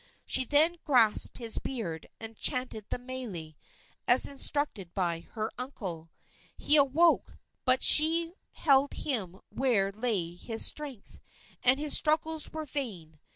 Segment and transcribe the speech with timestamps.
[0.25, 3.53] She then grasped his beard and chanted the mele,
[4.07, 6.09] as instructed by her uncle.
[6.57, 7.35] He awoke,
[7.65, 11.21] but she held him where lay his strength,
[11.63, 13.19] and his struggles were vain.